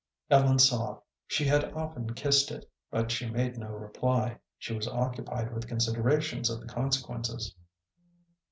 [0.31, 1.01] Ellen saw.
[1.27, 4.39] She had often kissed it, but she made no reply.
[4.57, 7.53] She was occupied with considerations of the consequences.